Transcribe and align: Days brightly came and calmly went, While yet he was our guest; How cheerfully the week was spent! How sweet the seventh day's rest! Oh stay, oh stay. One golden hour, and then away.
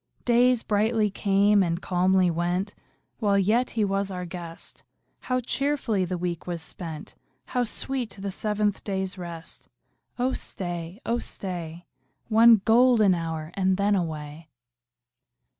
Days 0.25 0.63
brightly 0.63 1.11
came 1.11 1.61
and 1.61 1.79
calmly 1.79 2.31
went, 2.31 2.73
While 3.19 3.37
yet 3.37 3.69
he 3.77 3.85
was 3.85 4.09
our 4.09 4.25
guest; 4.25 4.81
How 5.19 5.39
cheerfully 5.41 6.05
the 6.05 6.17
week 6.17 6.47
was 6.47 6.63
spent! 6.63 7.13
How 7.45 7.63
sweet 7.65 8.09
the 8.19 8.31
seventh 8.31 8.83
day's 8.83 9.19
rest! 9.19 9.69
Oh 10.17 10.33
stay, 10.33 10.99
oh 11.05 11.19
stay. 11.19 11.85
One 12.29 12.63
golden 12.65 13.13
hour, 13.13 13.51
and 13.53 13.77
then 13.77 13.93
away. 13.95 14.49